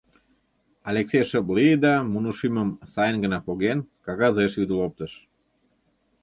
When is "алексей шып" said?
0.93-1.45